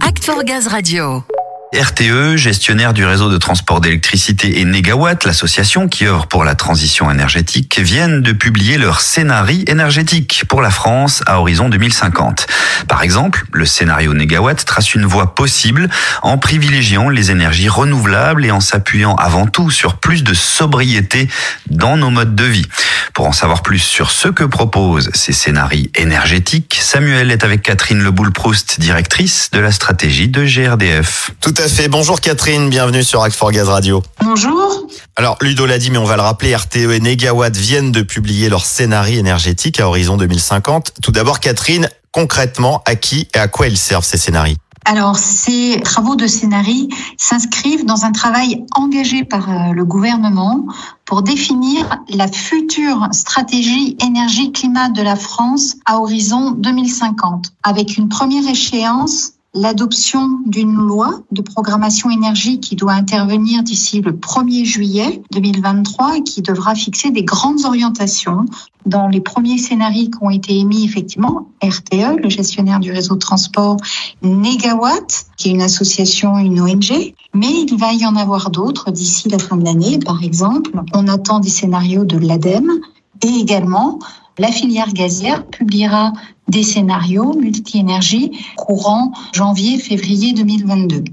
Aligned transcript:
Act 0.00 0.24
for 0.24 0.42
Gaz 0.44 0.66
Radio. 0.72 1.35
RTE, 1.76 2.36
gestionnaire 2.36 2.94
du 2.94 3.04
réseau 3.04 3.30
de 3.30 3.36
transport 3.36 3.82
d'électricité 3.82 4.60
et 4.60 4.64
Négawatt, 4.64 5.24
l'association 5.26 5.88
qui 5.88 6.06
œuvre 6.06 6.26
pour 6.26 6.42
la 6.42 6.54
transition 6.54 7.10
énergétique, 7.10 7.78
viennent 7.78 8.22
de 8.22 8.32
publier 8.32 8.78
leur 8.78 9.02
scénario 9.02 9.62
énergétique 9.66 10.44
pour 10.48 10.62
la 10.62 10.70
France 10.70 11.22
à 11.26 11.38
horizon 11.38 11.68
2050. 11.68 12.46
Par 12.88 13.02
exemple, 13.02 13.44
le 13.52 13.66
scénario 13.66 14.14
Négawatt 14.14 14.64
trace 14.64 14.94
une 14.94 15.04
voie 15.04 15.34
possible 15.34 15.90
en 16.22 16.38
privilégiant 16.38 17.10
les 17.10 17.30
énergies 17.30 17.68
renouvelables 17.68 18.46
et 18.46 18.50
en 18.50 18.60
s'appuyant 18.60 19.14
avant 19.16 19.46
tout 19.46 19.70
sur 19.70 19.96
plus 19.96 20.24
de 20.24 20.32
sobriété 20.32 21.28
dans 21.68 21.98
nos 21.98 22.10
modes 22.10 22.34
de 22.34 22.44
vie. 22.44 22.66
Pour 23.12 23.26
en 23.26 23.32
savoir 23.32 23.62
plus 23.62 23.78
sur 23.78 24.10
ce 24.10 24.28
que 24.28 24.44
proposent 24.44 25.10
ces 25.14 25.32
scénarios 25.32 25.88
énergétiques, 25.94 26.78
Samuel 26.80 27.30
est 27.30 27.44
avec 27.44 27.62
Catherine 27.62 28.02
Leboul-Proust, 28.02 28.78
directrice 28.78 29.50
de 29.52 29.58
la 29.58 29.72
stratégie 29.72 30.28
de 30.28 30.44
GRDF. 30.44 31.30
Fait. 31.68 31.88
Bonjour 31.88 32.20
Catherine, 32.20 32.68
bienvenue 32.70 33.02
sur 33.02 33.22
Act 33.22 33.34
for 33.34 33.50
Gaz 33.50 33.68
Radio. 33.68 34.02
Bonjour. 34.22 34.86
Alors 35.16 35.36
Ludo 35.40 35.66
l'a 35.66 35.78
dit, 35.78 35.90
mais 35.90 35.98
on 35.98 36.04
va 36.04 36.16
le 36.16 36.22
rappeler, 36.22 36.54
RTE 36.54 36.76
et 36.76 37.00
Negawatt 37.00 37.56
viennent 37.56 37.92
de 37.92 38.02
publier 38.02 38.48
leur 38.48 38.64
scénario 38.64 39.18
énergétique 39.18 39.80
à 39.80 39.88
horizon 39.88 40.16
2050. 40.16 40.92
Tout 41.02 41.12
d'abord 41.12 41.40
Catherine, 41.40 41.88
concrètement, 42.12 42.82
à 42.84 42.94
qui 42.94 43.28
et 43.34 43.38
à 43.38 43.48
quoi 43.48 43.66
ils 43.66 43.78
servent 43.78 44.04
ces 44.04 44.18
scénarios? 44.18 44.56
Alors, 44.84 45.16
ces 45.16 45.80
travaux 45.82 46.14
de 46.14 46.28
scénarii 46.28 46.88
s'inscrivent 47.16 47.84
dans 47.84 48.04
un 48.04 48.12
travail 48.12 48.64
engagé 48.76 49.24
par 49.24 49.50
euh, 49.50 49.72
le 49.72 49.84
gouvernement 49.84 50.64
pour 51.04 51.22
définir 51.22 52.00
la 52.10 52.28
future 52.28 53.08
stratégie 53.10 53.96
énergie-climat 54.00 54.90
de 54.90 55.02
la 55.02 55.16
France 55.16 55.74
à 55.86 55.98
horizon 55.98 56.52
2050, 56.52 57.52
avec 57.64 57.96
une 57.96 58.08
première 58.08 58.48
échéance 58.48 59.32
l'adoption 59.56 60.40
d'une 60.46 60.74
loi 60.74 61.20
de 61.32 61.40
programmation 61.40 62.10
énergie 62.10 62.60
qui 62.60 62.76
doit 62.76 62.92
intervenir 62.92 63.62
d'ici 63.62 64.02
le 64.02 64.12
1er 64.12 64.64
juillet 64.64 65.22
2023 65.32 66.18
et 66.18 66.22
qui 66.22 66.42
devra 66.42 66.74
fixer 66.74 67.10
des 67.10 67.24
grandes 67.24 67.64
orientations. 67.64 68.44
Dans 68.84 69.08
les 69.08 69.20
premiers 69.20 69.58
scénarios 69.58 70.10
qui 70.10 70.18
ont 70.20 70.30
été 70.30 70.56
émis 70.58 70.84
effectivement 70.84 71.48
RTE, 71.62 72.22
le 72.22 72.28
gestionnaire 72.28 72.78
du 72.78 72.92
réseau 72.92 73.14
de 73.14 73.20
transport, 73.20 73.78
Negawatt, 74.22 75.26
qui 75.36 75.48
est 75.48 75.52
une 75.52 75.62
association, 75.62 76.38
une 76.38 76.60
ONG, 76.60 77.14
mais 77.34 77.64
il 77.66 77.76
va 77.76 77.92
y 77.94 78.06
en 78.06 78.14
avoir 78.14 78.50
d'autres 78.50 78.90
d'ici 78.90 79.28
la 79.28 79.38
fin 79.38 79.56
de 79.56 79.64
l'année. 79.64 79.98
Par 79.98 80.22
exemple, 80.22 80.70
on 80.94 81.08
attend 81.08 81.40
des 81.40 81.48
scénarios 81.48 82.04
de 82.04 82.18
l'ADEME 82.18 82.80
et 83.22 83.40
également 83.40 83.98
la 84.38 84.52
filière 84.52 84.92
gazière 84.92 85.46
publiera 85.46 86.12
des 86.48 86.62
scénarios 86.62 87.34
multi-énergie 87.34 88.30
courant 88.56 89.12
janvier-février 89.32 90.32
2022. 90.34 91.04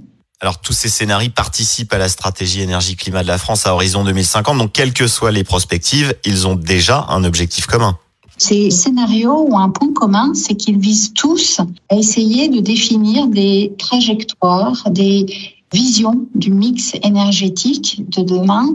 Alors 0.42 0.60
tous 0.60 0.74
ces 0.74 0.90
scénarios 0.90 1.32
participent 1.34 1.94
à 1.94 1.98
la 1.98 2.10
stratégie 2.10 2.62
énergie-climat 2.62 3.24
de 3.24 3.28
la 3.28 3.38
France 3.38 3.66
à 3.66 3.74
horizon 3.74 4.04
2050. 4.04 4.58
Donc 4.58 4.74
quelles 4.74 4.92
que 4.92 5.08
soient 5.08 5.32
les 5.32 5.46
prospectives, 5.46 6.14
ils 6.26 6.48
ont 6.48 6.56
déjà 6.56 7.06
un 7.10 7.24
objectif 7.24 7.66
commun. 7.66 7.98
Ces 8.38 8.72
scénarios 8.72 9.48
ont 9.50 9.58
un 9.58 9.70
point 9.70 9.94
commun, 9.94 10.34
c'est 10.34 10.56
qu'ils 10.56 10.80
visent 10.80 11.14
tous 11.14 11.62
à 11.90 11.96
essayer 11.96 12.50
de 12.50 12.60
définir 12.60 13.28
des 13.28 13.74
trajectoires, 13.78 14.90
des 14.90 15.26
visions 15.72 16.26
du 16.36 16.52
mix 16.52 16.94
énergétique 17.04 18.04
de 18.10 18.22
demain 18.22 18.68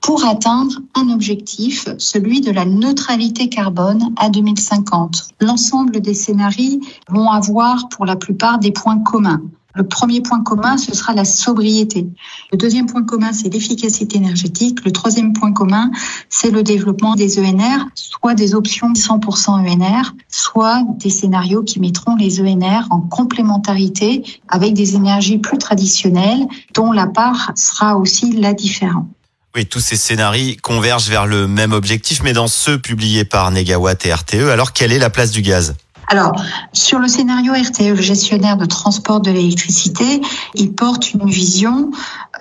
pour 0.00 0.24
atteindre 0.24 0.80
un 0.94 1.10
objectif, 1.10 1.88
celui 1.98 2.40
de 2.40 2.50
la 2.50 2.64
neutralité 2.64 3.48
carbone 3.48 4.12
à 4.16 4.30
2050. 4.30 5.28
L'ensemble 5.40 6.00
des 6.00 6.14
scénarios 6.14 6.80
vont 7.08 7.30
avoir 7.30 7.88
pour 7.88 8.06
la 8.06 8.16
plupart 8.16 8.58
des 8.58 8.72
points 8.72 8.98
communs. 8.98 9.42
Le 9.74 9.86
premier 9.86 10.20
point 10.20 10.42
commun, 10.42 10.76
ce 10.78 10.94
sera 10.94 11.14
la 11.14 11.24
sobriété. 11.24 12.08
Le 12.50 12.58
deuxième 12.58 12.86
point 12.86 13.04
commun, 13.04 13.32
c'est 13.32 13.48
l'efficacité 13.50 14.16
énergétique. 14.16 14.84
Le 14.84 14.90
troisième 14.90 15.32
point 15.32 15.52
commun, 15.52 15.92
c'est 16.28 16.50
le 16.50 16.64
développement 16.64 17.14
des 17.14 17.38
ENR, 17.38 17.86
soit 17.94 18.34
des 18.34 18.56
options 18.56 18.92
100% 18.92 19.50
ENR, 19.50 20.14
soit 20.28 20.82
des 20.96 21.10
scénarios 21.10 21.62
qui 21.62 21.78
mettront 21.78 22.16
les 22.16 22.40
ENR 22.40 22.88
en 22.90 23.00
complémentarité 23.00 24.24
avec 24.48 24.74
des 24.74 24.96
énergies 24.96 25.38
plus 25.38 25.58
traditionnelles, 25.58 26.48
dont 26.74 26.90
la 26.90 27.06
part 27.06 27.52
sera 27.54 27.96
aussi 27.96 28.32
la 28.32 28.54
différente. 28.54 29.06
Oui, 29.56 29.66
tous 29.66 29.80
ces 29.80 29.96
scénarios 29.96 30.54
convergent 30.62 31.08
vers 31.08 31.26
le 31.26 31.48
même 31.48 31.72
objectif, 31.72 32.22
mais 32.22 32.32
dans 32.32 32.46
ceux 32.46 32.78
publiés 32.78 33.24
par 33.24 33.50
Negawatt 33.50 34.06
et 34.06 34.14
RTE, 34.14 34.48
alors 34.48 34.72
quelle 34.72 34.92
est 34.92 34.98
la 35.00 35.10
place 35.10 35.32
du 35.32 35.42
gaz? 35.42 35.74
Alors, 36.06 36.32
sur 36.72 36.98
le 36.98 37.08
scénario 37.08 37.52
RTE, 37.52 37.94
le 37.94 38.02
gestionnaire 38.02 38.56
de 38.56 38.66
transport 38.66 39.20
de 39.20 39.30
l'électricité, 39.30 40.20
il 40.54 40.72
porte 40.74 41.12
une 41.14 41.28
vision 41.28 41.90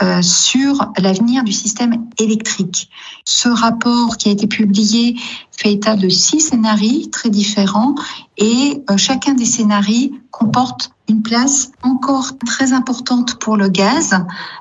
euh, 0.02 0.22
sur 0.22 0.92
l'avenir 0.98 1.44
du 1.44 1.52
système 1.52 2.08
électrique. 2.20 2.90
Ce 3.26 3.50
rapport 3.50 4.18
qui 4.18 4.30
a 4.30 4.32
été 4.32 4.48
publié 4.48 5.16
fait 5.52 5.74
état 5.74 5.96
de 5.96 6.10
six 6.10 6.40
scénarios 6.40 7.08
très 7.12 7.30
différents 7.30 7.94
et 8.38 8.84
euh, 8.90 8.98
chacun 8.98 9.34
des 9.34 9.46
scénarios 9.46 10.12
comporte 10.32 10.92
une 11.10 11.24
place 11.24 11.72
encore 11.82 12.38
très 12.46 12.72
importante 12.72 13.36
pour 13.40 13.58
le 13.58 13.68
gaz 13.68 14.16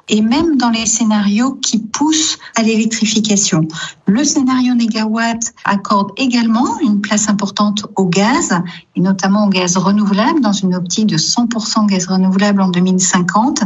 et 0.09 0.23
même 0.23 0.57
dans 0.57 0.71
les 0.71 0.87
scénarios 0.87 1.53
qui 1.53 1.79
poussent 1.79 2.39
à 2.57 2.63
l'électrification. 2.63 3.69
Le 4.07 4.25
scénario 4.25 4.75
négawatt 4.75 5.53
accorde 5.65 6.13
également 6.17 6.81
une 6.81 7.01
place 7.01 7.29
importante 7.29 7.87
au 7.97 8.07
gaz 8.07 8.53
et 8.97 9.01
notamment 9.01 9.47
au 9.47 9.51
gaz 9.51 9.77
renouvelable 9.77 10.41
dans 10.41 10.53
une 10.53 10.75
optique 10.75 11.07
de 11.07 11.19
100% 11.19 11.87
gaz 11.87 12.07
renouvelable 12.07 12.63
en 12.63 12.69
2050 12.69 13.61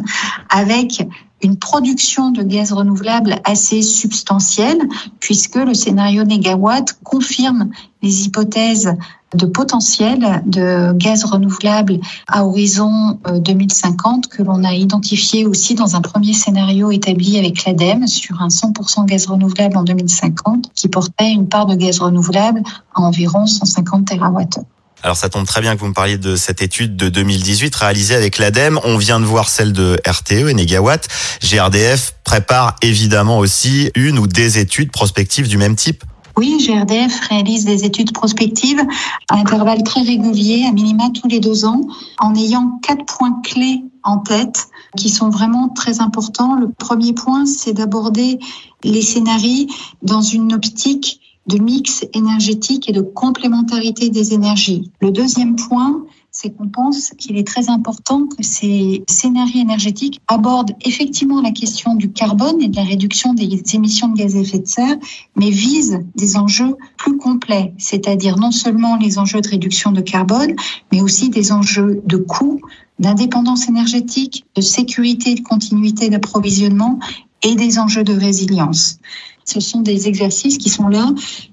avec 0.51 1.07
une 1.43 1.57
production 1.57 2.31
de 2.31 2.43
gaz 2.43 2.73
renouvelable 2.73 3.37
assez 3.45 3.83
substantielle 3.83 4.79
puisque 5.21 5.57
le 5.57 5.75
scénario 5.75 6.25
négawatt 6.25 6.93
confirme 7.03 7.71
les 8.03 8.27
hypothèses 8.27 8.95
de 9.35 9.47
potentiel 9.47 10.43
de 10.47 10.93
gaz 10.93 11.25
renouvelable 11.25 12.01
à 12.29 12.45
horizon 12.47 13.19
2050 13.35 14.27
euh, 14.27 14.37
que 14.37 14.43
l'on 14.43 14.63
a 14.65 14.75
identifié 14.75 15.47
aussi 15.47 15.75
dans 15.75 15.97
un 15.97 16.01
premier 16.01 16.35
scénario 16.35 16.91
établi 16.91 17.39
avec 17.39 17.65
l'ADEME 17.65 18.07
sur 18.07 18.43
un 18.43 18.49
100% 18.49 19.07
gaz 19.07 19.27
renouvelable 19.27 19.77
en 19.77 19.85
2050 19.85 20.73
qui 20.75 20.89
portait 20.89 21.31
une 21.31 21.49
part 21.49 21.67
de 21.67 21.75
gaz 21.75 22.01
renouvelable 22.01 22.63
à 22.95 23.01
environ 23.01 23.47
150 23.47 24.07
TWh. 24.07 24.63
Alors 25.03 25.17
ça 25.17 25.29
tombe 25.29 25.47
très 25.47 25.61
bien 25.61 25.75
que 25.75 25.81
vous 25.81 25.89
me 25.89 25.95
parliez 25.95 26.17
de 26.17 26.37
cette 26.37 26.63
étude 26.63 26.95
de 26.95 27.09
2018 27.09 27.75
réalisée 27.75 28.15
avec 28.15 28.39
l'ADEME. 28.39 28.79
On 28.85 28.97
vient 28.97 29.19
de 29.19 29.25
voir 29.25 29.49
celle 29.49 29.73
de 29.73 30.01
RTE 30.07 30.49
et 30.49 30.55
Negawatt. 30.55 31.09
GRDF 31.43 32.15
prépare 32.23 32.77
évidemment 32.83 33.39
aussi 33.39 33.91
une 33.97 34.21
ou 34.21 34.29
des 34.29 34.59
études 34.59 34.93
prospectives 34.93 35.49
du 35.49 35.59
même 35.59 35.75
type. 35.75 36.05
Oui, 36.37 36.65
GRDF 36.65 37.21
réalise 37.29 37.65
des 37.65 37.85
études 37.85 38.13
prospectives 38.13 38.81
à 39.29 39.37
intervalles 39.37 39.83
très 39.83 40.03
réguliers, 40.03 40.65
à 40.67 40.73
minima 40.73 41.05
tous 41.21 41.29
les 41.29 41.41
deux 41.41 41.65
ans, 41.65 41.83
en 42.19 42.35
ayant 42.35 42.79
quatre 42.83 43.05
points 43.05 43.41
clés 43.45 43.83
en 44.05 44.19
tête 44.19 44.69
qui 44.97 45.11
sont 45.11 45.31
vraiment 45.31 45.69
très 45.69 46.01
importants. 46.01 46.55
Le 46.55 46.71
premier 46.71 47.13
point, 47.13 47.45
c'est 47.45 47.73
d'aborder 47.73 48.39
les 48.85 49.03
scénarios 49.03 49.67
dans 50.03 50.23
une 50.23 50.55
optique 50.55 51.21
de 51.47 51.59
mix 51.59 52.05
énergétique 52.15 52.89
et 52.89 52.93
de 52.93 53.01
complémentarité 53.01 54.11
des 54.11 54.33
énergies. 54.33 54.91
Le 55.01 55.11
deuxième 55.11 55.57
point, 55.57 56.05
c'est 56.31 56.51
qu'on 56.51 56.69
pense 56.69 57.11
qu'il 57.19 57.37
est 57.37 57.47
très 57.47 57.69
important 57.69 58.27
que 58.27 58.43
ces 58.43 59.05
scénarios 59.09 59.61
énergétiques 59.61 60.21
abordent 60.29 60.73
effectivement 60.85 61.43
la 61.43 61.51
question 61.51 61.95
du 61.95 62.11
carbone 62.11 62.63
et 62.63 62.69
de 62.69 62.77
la 62.77 62.85
réduction 62.85 63.35
des 63.35 63.63
émissions 63.75 64.09
de 64.09 64.17
gaz 64.17 64.35
à 64.35 64.39
effet 64.39 64.61
de 64.61 64.67
serre, 64.67 64.97
mais 65.37 65.51
visent 65.51 66.01
des 66.17 66.37
enjeux 66.37 66.77
plus 66.97 67.19
complets, 67.19 67.75
c'est-à-dire 67.77 68.39
non 68.39 68.51
seulement 68.51 68.97
les 68.97 69.19
enjeux 69.19 69.43
de 69.43 69.49
réduction 69.49 69.93
de 69.93 70.01
carbone, 70.01 70.55
mais 70.91 71.03
aussi 71.03 71.29
des 71.29 71.53
enjeux 71.53 72.03
de 72.07 72.17
coût, 72.17 72.61
d'indépendance 72.99 73.69
énergétique, 73.69 74.47
de 74.55 74.63
sécurité 74.63 75.33
et 75.33 75.35
de 75.35 75.43
continuité 75.43 76.09
d'approvisionnement 76.09 76.99
et 77.43 77.57
des 77.57 77.79
enjeux 77.79 78.05
de 78.05 78.15
résilience. 78.15 78.99
Ce 79.45 79.61
sont 79.61 79.81
des 79.81 80.09
exercices 80.09 80.59
qui 80.59 80.69
sont 80.69 80.89
là 80.89 81.11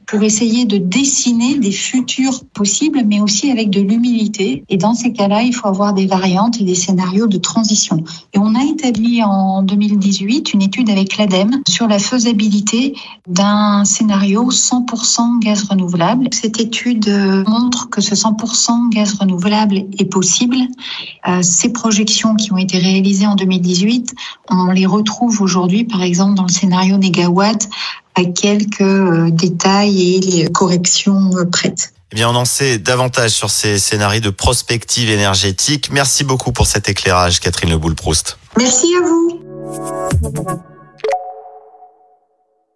pour 0.10 0.24
essayer 0.24 0.66
de 0.66 0.78
dessiner 0.78 1.60
des 1.60 1.72
futurs 1.72 2.44
possibles, 2.54 3.04
mais 3.06 3.20
aussi 3.20 3.52
avec 3.52 3.70
de 3.70 3.80
l'humilité. 3.80 4.64
Et 4.68 4.78
dans 4.78 4.96
ces 4.96 5.14
cas-là, 5.14 5.44
il 5.44 5.54
faut 5.54 5.68
avoir 5.68 5.94
des 5.94 6.08
variantes 6.08 6.60
et 6.60 6.64
des 6.64 6.74
scénarios 6.74 7.28
de 7.28 7.38
transition. 7.38 8.04
Et 8.34 8.40
on 8.40 8.56
a 8.56 8.64
établi 8.64 9.22
en 9.24 9.62
2018 9.62 10.54
une 10.54 10.64
étude 10.64 10.90
avec 10.90 11.18
l'ADEME 11.18 11.62
sur 11.68 11.88
la 11.88 12.00
faisabilité 12.00 12.96
d'un 13.28 13.86
scénario 13.86 14.50
100% 14.50 15.40
gaz 15.40 15.66
renouvelable. 15.66 16.30
Cette 16.34 16.60
étude 16.60 17.08
montre 17.48 17.90
que 17.90 18.02
ce 18.02 18.16
100% 18.16 18.90
gaz 18.90 19.14
renouvelable 19.14 19.86
est 19.98 20.10
possible. 20.10 20.58
Euh, 21.28 21.42
ces 21.44 21.72
projections 21.72 22.36
qui 22.36 22.52
ont 22.52 22.58
été 22.58 22.80
réalisées 22.80 23.28
en 23.28 23.36
2018, 23.36 24.16
on 24.50 24.72
les 24.72 24.88
retrouve 24.88 25.42
aujourd'hui, 25.42 25.84
par 25.84 26.02
exemple, 26.02 26.34
dans 26.34 26.44
le 26.44 26.52
scénario 26.52 26.98
négawatt 26.98 27.70
à 28.16 28.24
quelques 28.26 28.82
euh, 28.82 29.30
détails 29.32 30.16
et 30.16 30.50
corrections 30.52 31.38
euh, 31.38 31.46
prêtes. 31.46 31.94
Eh 32.12 32.16
bien, 32.16 32.30
on 32.30 32.36
en 32.36 32.46
sait 32.46 32.80
davantage 32.80 33.32
sur 33.32 33.52
ces 33.52 33.78
scénarios 33.78 34.22
de 34.22 34.32
prospective 34.32 35.10
énergétique. 35.10 35.90
Merci 35.92 36.24
beaucoup 36.24 36.52
pour 36.52 36.66
cet 36.66 36.90
éclairage, 36.90 37.40
Catherine 37.40 37.70
Le 37.70 37.78
Boule-Proust. 37.78 38.38
Merci 38.58 38.96
à 38.96 39.02
vous. 39.08 40.60